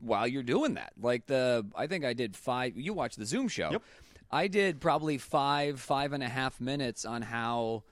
[0.00, 0.92] while you're doing that.
[1.00, 2.76] Like the I think I did five.
[2.76, 3.70] You watched the Zoom show.
[3.72, 3.82] Yep.
[4.30, 7.84] I did probably five five and a half minutes on how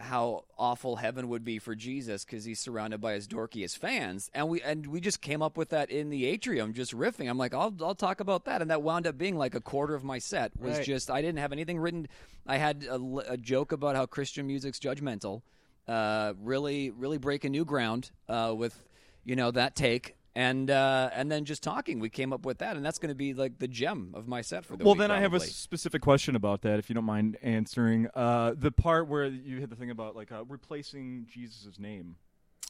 [0.00, 4.48] how awful heaven would be for Jesus because he's surrounded by his dorkiest fans, and
[4.48, 7.30] we and we just came up with that in the atrium, just riffing.
[7.30, 9.94] I'm like, I'll I'll talk about that, and that wound up being like a quarter
[9.94, 10.84] of my set was Right.
[10.84, 12.08] just I didn't have anything written.
[12.46, 15.42] I had a joke about how Christian music's judgmental,
[15.86, 18.76] uh, really really breaking new ground uh, with
[19.24, 20.16] you know that take.
[20.36, 23.14] And uh, and then just talking, we came up with that, and that's going to
[23.14, 25.38] be like the gem of my set for the Well, week, then I have a
[25.38, 28.08] specific question about that, if you don't mind answering.
[28.16, 32.16] Uh, the part where you had the thing about like uh, replacing Jesus' name.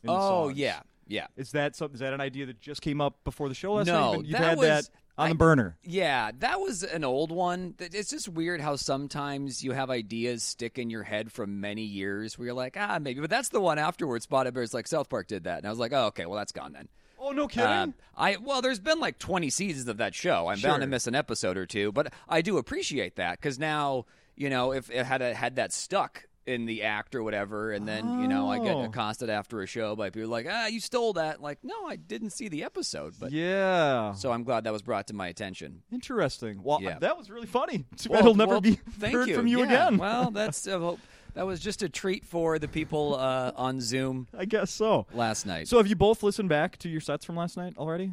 [0.03, 1.29] In the Oh yeah, yeah.
[1.38, 3.87] Is that some, is that an idea that just came up before the show last
[3.87, 4.27] No, night?
[4.27, 5.79] You've had was- that on I- the burner.
[5.83, 7.77] Yeah, that was an old one.
[7.79, 12.37] It's just weird how sometimes you have ideas stick in your head from many years
[12.37, 13.22] where you're like, ah, maybe.
[13.22, 14.24] But that's the one afterwards.
[14.24, 16.53] Spotted Bears like South Park did that, and I was like, oh, okay, well that's
[16.53, 16.88] gone then.
[17.26, 17.66] Oh no, kidding!
[17.66, 20.48] Uh, I well, there's been like 20 seasons of that show.
[20.48, 24.06] I'm bound to miss an episode or two, but I do appreciate that because now
[24.37, 27.88] you know if it had a, had that stuck in the act or whatever, and
[27.88, 28.84] then you know I get Oh.
[28.84, 31.40] accosted after a show by people like, ah, you stole that.
[31.40, 34.12] Like, no, I didn't see the episode, but yeah.
[34.12, 35.82] so I'm glad that was brought to my attention.
[35.90, 36.62] Interesting.
[36.62, 36.98] Well, Yeah.
[36.98, 37.87] that was really funny.
[37.96, 39.37] Too Well, it'll never well, be thank heard you.
[39.37, 39.96] from you Yeah, again.
[39.96, 40.96] Well, that's uh,
[41.35, 45.07] that was just a treat for the people uh, on Zoom I guess so.
[45.12, 45.68] last night.
[45.68, 48.12] So, have you both listened back to your sets from last night already?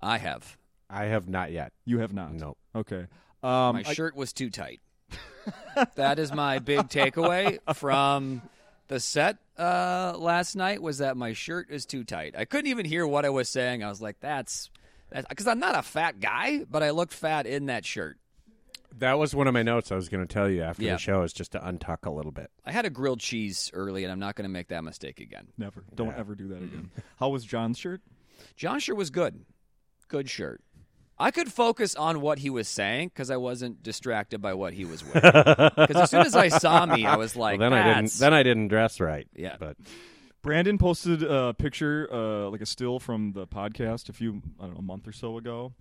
[0.00, 0.56] I have
[0.90, 1.72] I have not yet.
[1.84, 2.32] You have not.
[2.32, 2.58] Nope.
[2.74, 3.06] Okay.
[3.42, 4.80] Um, my I- shirt was too tight.
[5.94, 8.42] that is my big takeaway from
[8.88, 12.34] the set uh, last night was that my shirt is too tight.
[12.36, 13.82] I couldn't even hear what I was saying.
[13.82, 14.70] I was like, "That's."
[15.10, 18.18] Because I'm not a fat guy, but I looked fat in that shirt.
[18.96, 20.94] That was one of my notes I was going to tell you after Yeah.
[20.94, 22.50] the show is just to untuck a little bit.
[22.64, 25.48] I had a grilled cheese early, and I'm not going to make that mistake again.
[25.56, 25.84] never.
[25.94, 26.90] Don't ever do that again.
[27.18, 28.00] How was John's shirt?
[28.56, 29.44] John shirt was good.
[30.08, 30.62] Good shirt.
[31.20, 34.84] I could focus on what he was saying because I wasn't distracted by what he
[34.84, 35.22] was wearing.
[35.76, 38.04] Because as soon as I saw me, I was like, well, then I didn't.
[38.04, 39.26] "That's-" Then I didn't dress right.
[39.34, 39.56] Yeah.
[39.58, 39.76] but
[40.42, 44.74] Brandon posted a picture, uh, like a still from the podcast a few, I don't
[44.74, 45.72] know, a month or so ago,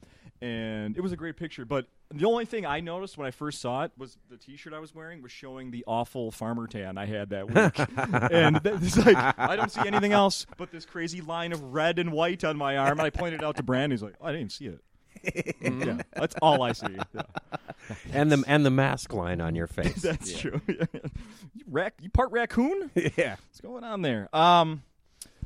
[0.42, 1.66] and it was a great picture.
[1.66, 4.80] But the only thing I noticed when I first saw it was the T-shirt I
[4.80, 7.88] was wearing was showing the awful farmer tan I had that week,
[8.32, 12.00] and th- it's like I don't see anything else but this crazy line of red
[12.00, 13.00] and white on my arm.
[13.00, 13.92] And I pointed it out to Brandon.
[13.92, 15.56] He's like, oh, I didn't even see it.
[15.62, 16.96] yeah, that's all I see.
[17.14, 17.22] Yeah.
[18.14, 19.96] and the and the mask line on your face.
[20.04, 20.62] That's true.
[20.68, 22.92] you, rac- you part raccoon?
[23.18, 24.30] yeah, What's going on there?
[24.34, 24.84] Um.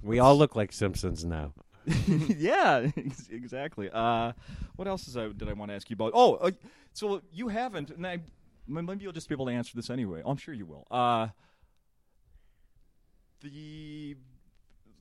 [0.04, 1.54] we all look like Simpsons now.
[2.08, 3.90] yeah, ex- exactly.
[3.92, 4.34] Uh,
[4.76, 6.12] what else is I, did I want to ask you about?
[6.14, 6.52] Oh, uh,
[6.94, 8.20] so you haven't, and I,
[8.68, 10.22] maybe you'll just be able to answer this anyway.
[10.24, 10.86] Oh, I'm sure you will.
[10.92, 11.28] Uh,
[13.42, 14.16] the,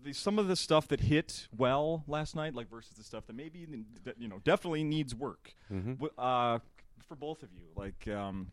[0.03, 3.37] the some of the stuff that hit well last night, like versus the stuff that
[3.37, 3.67] maybe
[4.05, 5.55] that you know definitely needs work.
[5.73, 6.05] Mm-hmm.
[6.17, 6.59] Uh,
[7.07, 8.51] for both of you, like um,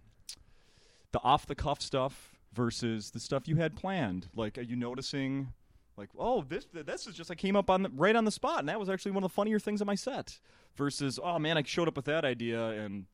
[1.11, 4.27] the off the cuff stuff versus the stuff you had planned.
[4.35, 5.53] Like, are you noticing?
[5.97, 8.59] Like, oh, this this is just I came up on the, right on the spot,
[8.59, 10.39] and that was actually one of the funnier things on my set.
[10.75, 13.05] Versus, oh man, I showed up with that idea, and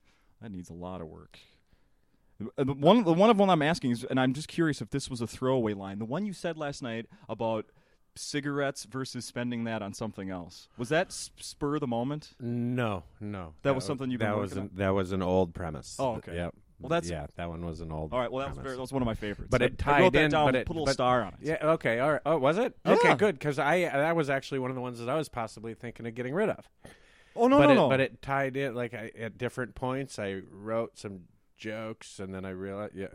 [0.42, 1.40] that needs a lot of work.
[2.58, 5.10] The one, the one of one I'm asking is, and I'm just curious if this
[5.10, 6.00] was a throwaway line.
[6.00, 7.68] The one you said last night about
[8.16, 12.32] cigarettes versus spending that on something else was that spur of the moment?
[12.40, 15.96] No, no, That was something you've that was an, that was an old premise.
[16.00, 16.36] Oh, okay.
[16.36, 16.56] Yep.
[16.84, 17.26] Well, that's- yeah.
[17.36, 18.14] That one was an old.
[18.14, 19.50] All right, well that was very, that was one of my favorites.
[19.50, 21.22] But it I wrote tied that in, down, but it- put a little but- star
[21.24, 21.40] on it.
[21.42, 21.58] Yeah.
[21.62, 22.00] Okay.
[22.00, 22.22] All right.
[22.26, 22.78] Oh, was it?
[22.86, 23.16] Okay.
[23.16, 23.40] Good.
[23.40, 26.14] Because I that was actually one of the ones that I was possibly thinking of
[26.16, 26.70] getting rid of.
[27.36, 27.90] Oh no, but no, it, no.
[27.90, 30.20] But it tied in like I, at different points.
[30.20, 31.22] I wrote some
[31.58, 33.08] jokes, and then I realized yeah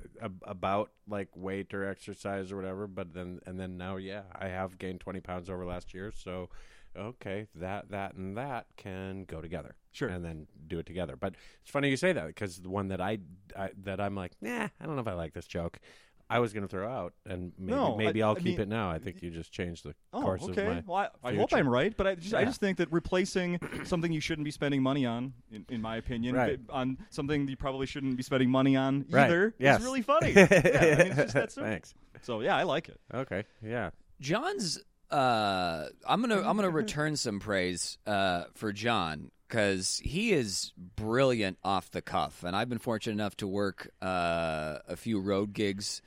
[0.43, 2.87] about like weight or exercise or whatever.
[2.87, 6.11] But then and then now yeah, I have gained twenty pounds over last year.
[6.11, 6.49] So
[6.97, 9.77] okay, that that and that can go together.
[9.99, 10.09] Sure.
[10.09, 11.17] and then do it together.
[11.17, 13.19] But it's funny you say that because the one that I,
[13.57, 15.79] I that I'm like, nah, I don't know if I like this joke.
[16.31, 18.61] I was going to throw out, and maybe No, maybe I- will I keep mean-
[18.61, 18.91] it now.
[18.91, 20.61] I think you just changed the Oh, course okay.
[20.67, 20.83] of my.
[20.87, 21.55] well, I, I hope.
[21.55, 24.83] I'm right, but I just, I just think that replacing something you shouldn't be spending
[24.83, 26.61] money on, in, in my opinion, Right.
[26.69, 29.25] on something you probably shouldn't be spending money on Right.
[29.25, 29.79] either, Yes.
[29.81, 30.33] is really funny.
[30.37, 30.51] yeah, I mean,
[31.13, 31.71] it's just that simple.
[31.71, 31.95] Thanks.
[32.21, 33.01] So yeah, I like it.
[33.15, 33.45] Okay.
[33.65, 33.89] Yeah.
[34.21, 34.79] John's
[35.11, 41.59] uh, I'm gonna I'm gonna return some praise uh, for John because he is brilliant
[41.65, 46.03] off the cuff, and I've been fortunate enough to work uh, a few road gigs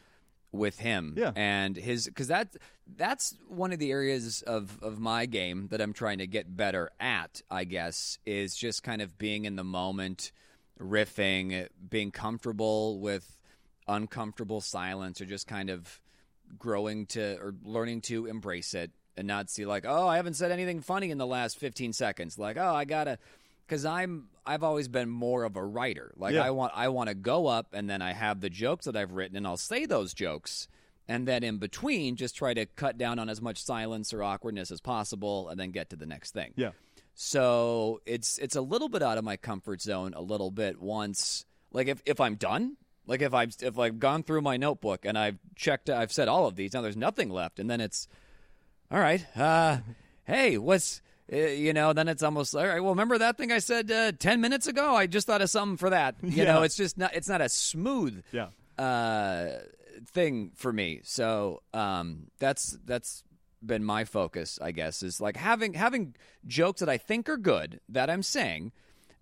[0.51, 1.15] with him.
[1.17, 1.31] Yeah.
[1.35, 2.55] and his because that
[2.97, 6.91] that's one of the areas of of my game that I'm trying to get better
[6.99, 7.41] at.
[7.49, 10.31] I guess is just kind of being in the moment,
[10.79, 13.37] riffing, being comfortable with
[13.87, 15.99] uncomfortable silence, or just kind of
[16.59, 18.91] growing to or learning to embrace it
[19.21, 22.37] and not see like, oh, I haven't said anything funny in the last 15 seconds.
[22.37, 23.17] Like, oh, I gotta,
[23.65, 26.11] because I'm I've always been more of a writer.
[26.17, 26.43] Like, Yeah.
[26.43, 29.13] I want I want to go up and then I have the jokes that I've
[29.13, 30.67] written and I'll say those jokes.
[31.07, 34.71] And then in between, just try to cut down on as much silence or awkwardness
[34.71, 36.53] as possible, and then get to the next thing.
[36.55, 36.71] Yeah.
[37.15, 41.45] So it's it's a little bit out of my comfort zone a little bit once
[41.71, 45.17] like if, if I'm done, like if I've if I've gone through my notebook and
[45.17, 48.07] I've checked I've said all of these, now there's nothing left and then it's
[48.91, 49.77] all right, uh
[50.25, 51.01] hey, what's
[51.31, 52.81] uh, you know, then it's almost all right.
[52.81, 54.95] Well, remember that thing I said uh, ten minutes ago?
[54.95, 56.15] I just thought of something for that.
[56.21, 56.53] You Yeah.
[56.55, 57.13] know, it's just not.
[57.15, 58.49] It's not a smooth Yeah.
[58.77, 59.59] uh,
[60.07, 61.01] thing for me.
[61.03, 63.23] So um, that's that's
[63.65, 66.15] been my focus, I guess, is like having having
[66.47, 68.71] jokes that I think are good that I'm saying,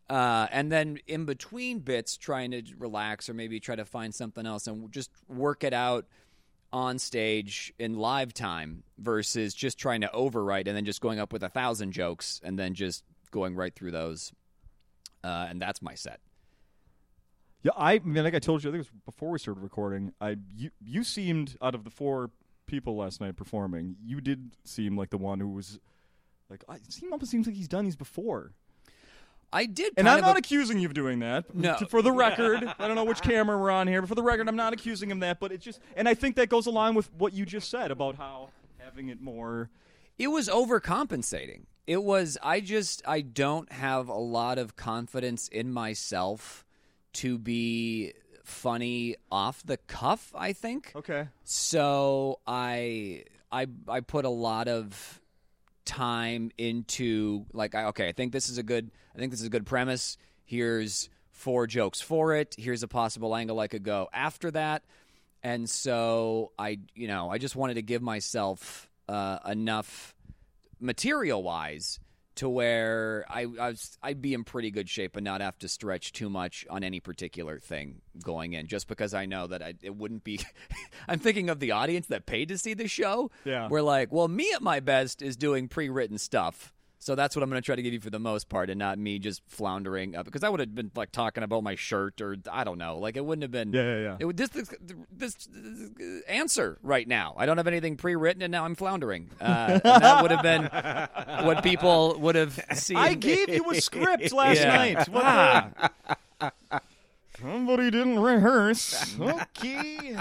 [0.09, 4.45] uh, and then in between bits, trying to relax or maybe try to find something
[4.47, 6.05] else and just work it out
[6.71, 11.33] on stage in live time versus just trying to overwrite and then just going up
[11.33, 14.31] with a thousand jokes and then just going right through those.
[15.23, 16.19] Uh, and that's my set.
[17.61, 20.13] Yeah, I, mean, like I told you, I think it was before we started recording.
[20.21, 22.31] I you you seemed out of the four
[22.67, 25.77] people last night performing, you did seem like the one who was
[26.49, 26.63] like.
[26.69, 28.53] I, seem- almost seems like he's done these before.
[29.51, 31.53] I did, And I'm not a- accusing you of doing that.
[31.55, 31.75] No.
[31.89, 34.47] For the record, I don't know which camera we're on here, but for the record,
[34.47, 35.39] I'm not accusing him that.
[35.39, 38.15] But it's just, and I think that goes along with what you just said about
[38.15, 39.69] how having it more.
[40.17, 41.63] it was overcompensating.
[41.87, 46.63] It was I just I don't have a lot of confidence in myself
[47.13, 50.91] to be funny off the cuff, I think.
[50.95, 51.27] Okay.
[51.43, 55.19] So I I I put a lot of
[55.89, 59.49] time into like okay, I think this is a good I think this is a
[59.49, 60.17] good premise.
[60.45, 62.55] Here's four jokes for it.
[62.57, 64.83] Here's a possible angle I could go after that.
[65.41, 70.13] And so I you know, I just wanted to give myself uh, enough
[70.79, 71.99] material wise
[72.39, 75.67] to where I, I was, I'd be in pretty good shape and not have to
[75.67, 79.73] stretch too much on any particular thing going in, just because I know that I,
[79.81, 80.39] it wouldn't be.
[81.09, 83.29] I'm thinking of the audience that paid to see the show.
[83.43, 83.67] Yeah.
[83.67, 86.73] we're like, well, me at my best is doing pre-written stuff.
[87.01, 88.77] So that's what I'm going to try to give you for the most part, and
[88.77, 92.19] not me just floundering up because I would have been like talking about my shirt
[92.19, 93.71] or I don't know, like it wouldn't have been.
[93.71, 94.17] Yeah, yeah, yeah.
[94.19, 94.69] It would this, this
[95.09, 97.35] this this answer right now.
[97.37, 99.29] I don't have anything pre-written, and now I'm floundering.
[99.39, 100.63] Uh, that would have been
[101.45, 102.97] what people would have seen.
[102.97, 104.75] I gave you a script last Yeah.
[104.75, 105.07] night.
[105.09, 105.91] What
[106.41, 106.51] the-
[107.39, 109.17] Somebody didn't rehearse.
[109.17, 110.17] Okay.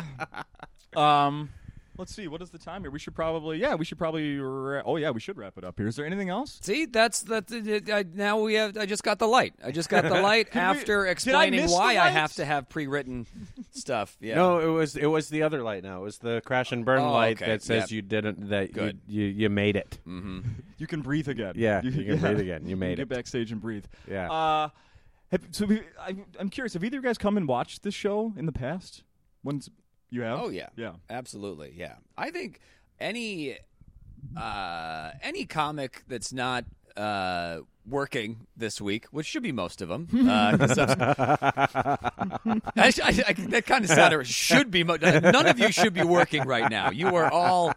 [0.97, 1.51] um,
[1.99, 2.29] let's see.
[2.29, 2.91] What is the time here?
[2.91, 3.59] We should probably.
[3.59, 4.39] Yeah, we should probably.
[4.39, 5.87] Ra- oh yeah, we should wrap it up here.
[5.89, 6.59] Is there anything else?
[6.63, 8.77] See, that's that's I, now we have.
[8.77, 9.55] I just got the light.
[9.65, 12.45] I just got the light after did I explaining miss the why I have to
[12.45, 13.27] have pre-written
[13.73, 14.17] stuff.
[14.21, 14.37] Yeah.
[14.37, 15.83] No, it was it was the other light.
[15.83, 17.53] Now it was the crash and burn Oh, light okay.
[17.53, 17.91] that says Yep.
[17.91, 19.01] you didn't that Good.
[19.07, 19.99] You, you you made it.
[20.07, 21.55] You can breathe again.
[21.57, 22.67] Yeah, you can breathe again.
[22.67, 23.09] You made Get it.
[23.09, 23.85] backstage and breathe.
[24.09, 24.31] Yeah.
[24.31, 24.69] Uh,
[25.31, 26.73] have, so we, I, I'm curious.
[26.75, 29.03] Have either of you guys come and watched this show in the past?
[29.43, 29.69] When's
[30.11, 30.41] you have?
[30.41, 30.93] Oh yeah, Yeah.
[31.11, 31.75] absolutely.
[31.77, 32.61] Yeah, I think
[33.01, 33.59] any
[34.37, 36.65] uh, any comic that's not
[36.97, 40.67] uh, working this week, which should be most of them, uh, I,
[42.77, 42.93] I,
[43.29, 44.85] I, that kind of sounded should be.
[44.85, 46.91] Mo- none of you should be working right now.
[46.91, 47.73] You are all.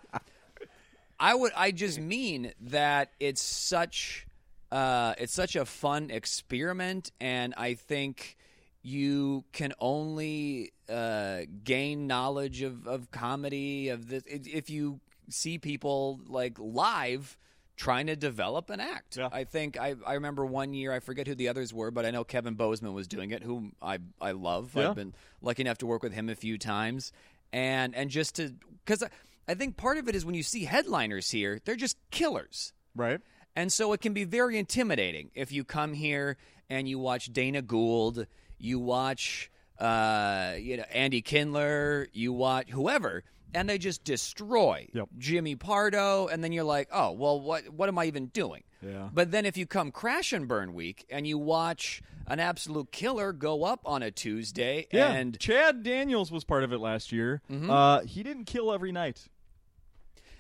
[1.20, 1.52] I would.
[1.56, 4.28] I just mean that it's such.
[4.72, 8.38] Uh, it's such a fun experiment, and I think
[8.84, 14.99] you can only uh, gain knowledge of, of comedy of this if you
[15.30, 17.38] see people like live
[17.77, 19.17] trying to develop an act.
[19.17, 19.30] Yeah.
[19.32, 22.12] I think I, I remember one year I forget who the others were, but I
[22.12, 24.73] know Kevin Bozeman was doing it, whom I I love.
[24.75, 24.89] Yeah.
[24.89, 27.12] I've been lucky enough to work with him a few times,
[27.51, 28.54] and and just to
[28.86, 29.10] because I,
[29.47, 32.73] I think part of it is when you see headliners here, they're just killers.
[32.95, 33.19] Right.
[33.56, 36.38] And so it can be very intimidating if you come here
[36.69, 38.27] and you watch Dana Gould,
[38.58, 39.51] you watch
[39.82, 45.10] uh, you know Andy Kindler, you watch whoever, and they just destroy Yep.
[45.17, 48.63] Jimmy Pardo, and then you're like, oh well, what what am I even doing?
[48.82, 49.10] Yeah.
[49.13, 53.32] But then if you come Crash and Burn Week and you watch an absolute killer
[53.34, 55.12] go up on a Tuesday, Yeah.
[55.12, 57.41] and Chad Daniels was part of it last year.
[57.52, 57.70] Mm-hmm.
[57.70, 59.28] Uh, he didn't kill every night.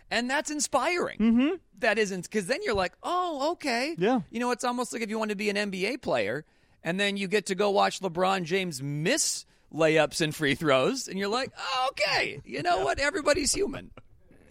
[0.09, 1.17] and that's inspiring.
[1.19, 1.49] Mm-hmm.
[1.79, 4.21] That isn't because then you're like, oh, okay, Yeah.
[4.29, 6.45] You know, it's almost like if you want to be an NBA player,
[6.83, 11.17] and then you get to go watch LeBron James miss layups and free throws, and
[11.17, 12.99] you're like, oh, okay, you know what?
[12.99, 13.91] Everybody's human.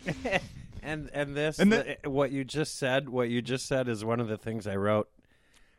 [0.82, 4.18] And and this And the- what you just said, what you just said is one
[4.18, 5.10] of the things I wrote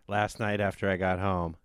[0.07, 1.55] last night after I got home.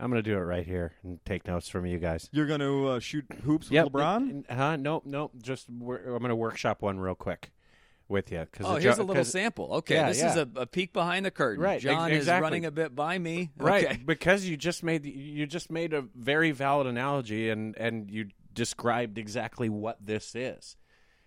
[0.00, 2.28] I'm going to do it right here and take notes from you guys.
[2.32, 3.86] You're going to uh, shoot hoops with Yep.
[3.92, 4.50] LeBron?
[4.50, 4.74] Huh?
[4.76, 5.32] Nope, nope.
[5.40, 7.50] Just wor- I'm going to workshop one real quick
[8.08, 8.46] with you.
[8.52, 9.72] Cause Oh, here's jo- a little sample.
[9.74, 11.62] Okay, Yeah, this is a, a peek behind the curtain.
[11.62, 13.50] Right, ex- John is running a bit by me.
[13.56, 13.96] right Okay.
[14.06, 19.18] because you just made you just made a very valid analogy and and you described
[19.18, 20.76] exactly what this is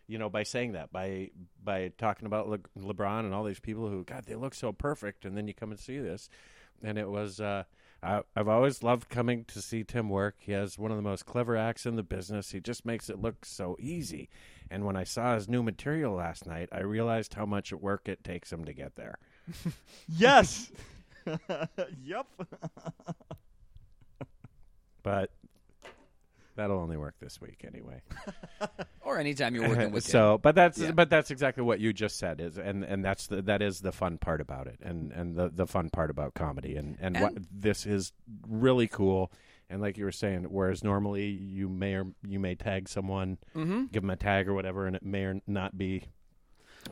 [0.08, 1.30] you know by saying that by
[1.64, 5.26] by talking about Le- lebron and all these people who god they look so perfect
[5.26, 6.28] and then you come and see this
[6.82, 7.64] and it was uh
[8.02, 10.36] I've always loved coming to see Tim work.
[10.40, 12.52] He has one of the most clever acts in the business.
[12.52, 14.30] He just makes it look so easy.
[14.72, 18.24] And when I saw his new material last night, I realized how much work it
[18.24, 19.18] takes him to get there.
[20.08, 20.72] Yes.
[22.04, 22.28] yep.
[25.04, 25.32] But
[26.56, 28.02] that'll only work this week anyway.
[29.02, 30.92] Or anytime you're working with so but that's Yeah.
[30.92, 33.92] but that's exactly what you just said is and and that's the that is the
[33.92, 37.32] fun part about it and and the the fun part about comedy and and, what
[37.36, 38.14] And- this is
[38.48, 39.32] really cool
[39.70, 43.86] and like you were saying whereas normally you may or you may tag someone Mm-hmm.
[43.92, 46.04] give them a tag or whatever and it may or not be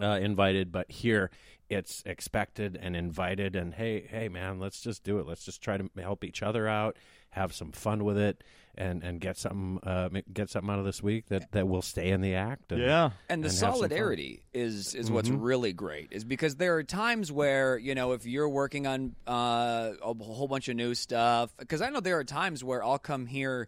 [0.02, 1.32] uh, invited but here
[1.70, 5.78] it's expected and invited and hey hey man let's just do it let's just try
[5.78, 6.96] to help each other out
[7.32, 8.44] have some fun with it
[8.76, 12.10] and and get something uh, get something out of this week that that will stay
[12.10, 13.12] in the act and, Yeah.
[13.30, 13.80] and the and have some fun.
[13.80, 15.38] solidarity is is what's Mhm.
[15.42, 19.94] really great is because there are times where you know if you're working on uh,
[20.02, 23.26] a whole bunch of new stuff because I know there are times where I'll come
[23.26, 23.68] here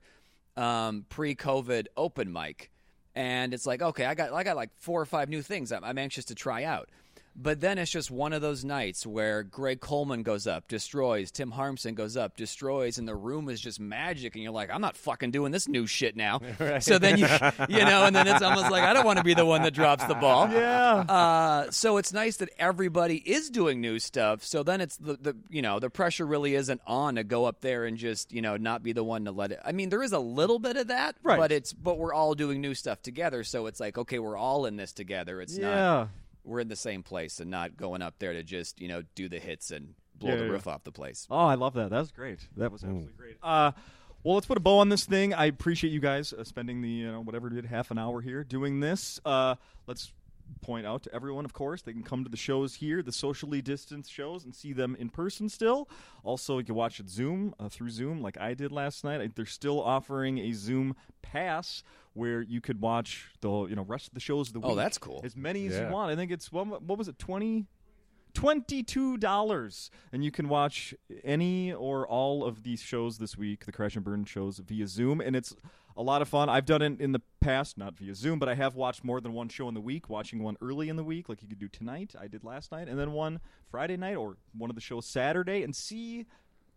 [0.58, 2.70] um, pre-COVID open mic
[3.16, 5.84] and it's like okay I got I got like four or five new things I'm,
[5.84, 6.90] I'm anxious to try out.
[7.42, 11.32] But then it's just one of those nights where Greg Coleman goes up, destroys.
[11.32, 14.36] Tim Harmston goes up, destroys, and the room is just magic.
[14.36, 16.42] And you're like, I'm not fucking doing this new shit now.
[16.82, 17.26] So then you,
[17.70, 19.74] you know, and then it's almost like I don't want to be the one that
[19.74, 20.50] drops the ball.
[20.60, 21.06] Yeah.
[21.08, 24.44] Uh, so it's nice that everybody is doing new stuff.
[24.44, 27.62] So then it's the, the you know the pressure really isn't on to go up
[27.62, 29.60] there and just you know not be the one to let it.
[29.64, 31.38] I mean there is a little bit of that, Right.
[31.38, 33.44] but it's but we're all doing new stuff together.
[33.44, 35.40] So it's like okay, we're all in this together.
[35.42, 36.08] It's not yeah.
[36.44, 39.28] We're in the same place and not going up there to just you know do
[39.30, 40.52] the hits and blow Yeah, the yeah.
[40.52, 41.28] roof off the place.
[41.30, 41.90] Oh, I love that.
[41.90, 42.40] That was great.
[42.58, 43.38] That was absolutely great.
[43.44, 43.72] Uh,
[44.24, 45.34] well, let's put a bow on this thing.
[45.34, 48.20] I appreciate you guys uh, spending the you know whatever it did half an hour
[48.22, 49.20] here doing this.
[49.24, 49.56] Uh,
[49.88, 50.12] let's
[50.62, 53.62] point out to everyone, of course, they can come to the shows here, the socially
[53.62, 55.90] distanced shows, and see them in person still.
[56.24, 59.22] Also, you can watch it Zoom uh, through Zoom, like I did last night.
[59.22, 61.84] I- They're still offering a Zoom pass
[62.14, 64.72] where you could watch the you know rest of the shows of the week.
[64.72, 65.22] Oh, that's cool.
[65.24, 65.88] As many as Yeah.
[65.88, 66.12] you want.
[66.12, 67.68] I think it's what, what was it twenty.
[68.36, 73.72] Twenty-two dollars, and you can watch any or all of these shows this week, the
[73.72, 75.56] Crash and Burn shows via Zoom, and it's
[76.00, 76.48] a lot of fun.
[76.48, 79.34] I've done it in the past, not via Zoom, but I have watched more than
[79.34, 80.10] one show in the week.
[80.10, 82.88] Watching one early in the week, like you could do tonight, I did last night,
[82.88, 86.26] and then one Friday night or one of the shows Saturday, and see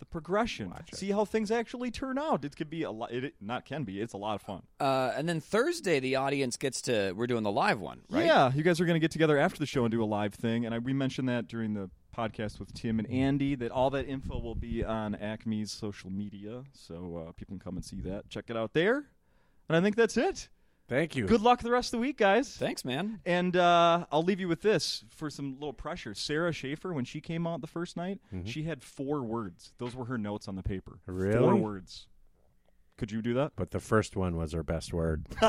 [0.01, 2.45] the progression, see how things actually turn out.
[2.45, 3.13] It could be a lot.
[3.13, 4.01] It, not can be.
[4.01, 4.63] It's a lot of fun.
[4.81, 8.27] Uh, and then Thursday the audience gets to we're doing the live one, right?
[8.27, 10.35] Yeah, you guys are going to get together after the show and do a live
[10.35, 13.91] thing, and I, we mentioned that during the podcast with Tim and Andy that all
[13.91, 18.01] that info will be on Acme's social media, so uh, people can come and see
[18.01, 18.29] that.
[18.29, 19.05] Check it out there,
[19.73, 20.51] and I think that's it.
[20.89, 21.27] Thank you.
[21.27, 22.55] Good luck the rest of the week, guys.
[22.55, 23.21] Thanks, man.
[23.25, 26.13] And uh, I'll leave you with this for some little pressure.
[26.13, 29.73] Sarah Schaefer, when she came out the first night, she had four words.
[29.79, 30.99] Those were her notes on the paper.
[31.07, 31.39] Really?
[31.39, 32.09] Four words.
[32.99, 33.53] Could you do that?
[33.57, 35.25] But the first one was her best word.